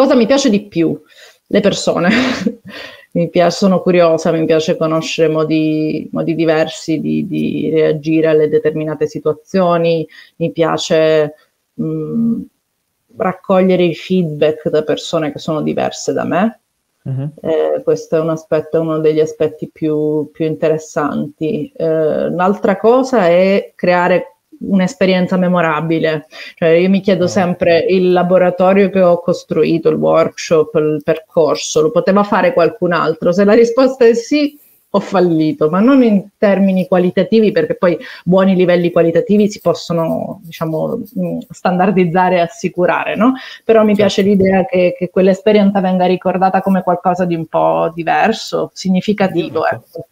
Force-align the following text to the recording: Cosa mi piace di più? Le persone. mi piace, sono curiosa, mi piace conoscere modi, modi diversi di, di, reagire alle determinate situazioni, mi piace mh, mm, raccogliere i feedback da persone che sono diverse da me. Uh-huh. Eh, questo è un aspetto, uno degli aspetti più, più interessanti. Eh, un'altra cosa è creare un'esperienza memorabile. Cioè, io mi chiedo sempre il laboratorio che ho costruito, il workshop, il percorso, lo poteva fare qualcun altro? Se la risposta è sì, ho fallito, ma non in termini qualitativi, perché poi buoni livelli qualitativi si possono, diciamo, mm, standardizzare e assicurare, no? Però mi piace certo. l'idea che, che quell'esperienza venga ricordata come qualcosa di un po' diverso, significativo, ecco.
Cosa 0.00 0.14
mi 0.14 0.24
piace 0.24 0.48
di 0.48 0.62
più? 0.66 0.98
Le 1.46 1.60
persone. 1.60 2.08
mi 3.12 3.28
piace, 3.28 3.58
sono 3.58 3.82
curiosa, 3.82 4.32
mi 4.32 4.46
piace 4.46 4.78
conoscere 4.78 5.28
modi, 5.28 6.08
modi 6.10 6.34
diversi 6.34 7.00
di, 7.00 7.26
di, 7.26 7.68
reagire 7.68 8.28
alle 8.28 8.48
determinate 8.48 9.06
situazioni, 9.06 10.08
mi 10.36 10.52
piace 10.52 11.34
mh, 11.74 11.84
mm, 11.84 12.40
raccogliere 13.18 13.82
i 13.82 13.94
feedback 13.94 14.70
da 14.70 14.84
persone 14.84 15.32
che 15.32 15.38
sono 15.38 15.60
diverse 15.60 16.14
da 16.14 16.24
me. 16.24 16.60
Uh-huh. 17.02 17.32
Eh, 17.42 17.82
questo 17.82 18.16
è 18.16 18.20
un 18.20 18.30
aspetto, 18.30 18.80
uno 18.80 19.00
degli 19.00 19.20
aspetti 19.20 19.68
più, 19.68 20.30
più 20.32 20.46
interessanti. 20.46 21.70
Eh, 21.76 22.24
un'altra 22.24 22.78
cosa 22.78 23.26
è 23.26 23.72
creare 23.74 24.36
un'esperienza 24.60 25.36
memorabile. 25.36 26.26
Cioè, 26.54 26.68
io 26.68 26.88
mi 26.88 27.00
chiedo 27.00 27.26
sempre 27.26 27.78
il 27.88 28.12
laboratorio 28.12 28.90
che 28.90 29.00
ho 29.00 29.20
costruito, 29.20 29.88
il 29.88 29.96
workshop, 29.96 30.74
il 30.76 31.00
percorso, 31.04 31.80
lo 31.80 31.90
poteva 31.90 32.22
fare 32.22 32.52
qualcun 32.52 32.92
altro? 32.92 33.32
Se 33.32 33.44
la 33.44 33.54
risposta 33.54 34.04
è 34.06 34.14
sì, 34.14 34.58
ho 34.92 35.00
fallito, 35.00 35.70
ma 35.70 35.78
non 35.78 36.02
in 36.02 36.30
termini 36.36 36.88
qualitativi, 36.88 37.52
perché 37.52 37.76
poi 37.76 37.96
buoni 38.24 38.56
livelli 38.56 38.90
qualitativi 38.90 39.48
si 39.48 39.60
possono, 39.60 40.40
diciamo, 40.42 40.96
mm, 41.18 41.38
standardizzare 41.48 42.36
e 42.36 42.40
assicurare, 42.40 43.14
no? 43.14 43.34
Però 43.64 43.84
mi 43.84 43.94
piace 43.94 44.22
certo. 44.24 44.30
l'idea 44.30 44.64
che, 44.64 44.96
che 44.98 45.08
quell'esperienza 45.08 45.80
venga 45.80 46.06
ricordata 46.06 46.60
come 46.60 46.82
qualcosa 46.82 47.24
di 47.24 47.36
un 47.36 47.46
po' 47.46 47.92
diverso, 47.94 48.70
significativo, 48.74 49.64
ecco. 49.64 50.06